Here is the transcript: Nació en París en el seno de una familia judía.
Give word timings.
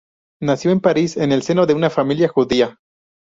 Nació 0.41 0.71
en 0.71 0.79
París 0.81 1.15
en 1.15 1.31
el 1.31 1.43
seno 1.43 1.67
de 1.67 1.75
una 1.75 1.91
familia 1.91 2.27
judía. 2.27 2.79